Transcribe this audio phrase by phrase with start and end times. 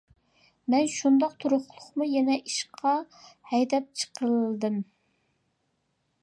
[0.73, 2.95] مەن شۇنداق تۇرۇقلۇقمۇ يەنە ئىشقا
[3.53, 4.81] ھەيدەپ چىقىلدىم.